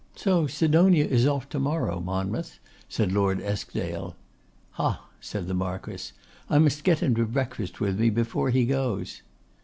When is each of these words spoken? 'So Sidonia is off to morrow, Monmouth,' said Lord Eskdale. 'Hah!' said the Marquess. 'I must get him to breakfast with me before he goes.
'So 0.15 0.47
Sidonia 0.47 1.05
is 1.05 1.27
off 1.27 1.47
to 1.49 1.59
morrow, 1.59 1.99
Monmouth,' 1.99 2.57
said 2.89 3.11
Lord 3.11 3.39
Eskdale. 3.39 4.15
'Hah!' 4.71 5.05
said 5.19 5.47
the 5.47 5.53
Marquess. 5.53 6.11
'I 6.49 6.57
must 6.57 6.83
get 6.83 7.01
him 7.03 7.13
to 7.13 7.25
breakfast 7.27 7.79
with 7.79 7.99
me 7.99 8.09
before 8.09 8.49
he 8.49 8.65
goes. 8.65 9.21